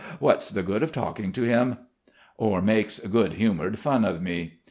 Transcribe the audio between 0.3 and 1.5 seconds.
the good of talking to